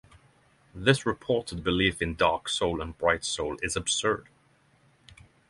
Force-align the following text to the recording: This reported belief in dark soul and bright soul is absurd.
This 0.73 1.05
reported 1.05 1.63
belief 1.63 2.01
in 2.01 2.15
dark 2.15 2.49
soul 2.49 2.81
and 2.81 2.97
bright 2.97 3.23
soul 3.23 3.57
is 3.61 3.75
absurd. 3.75 4.29